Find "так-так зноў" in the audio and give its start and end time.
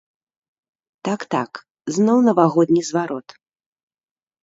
1.09-2.17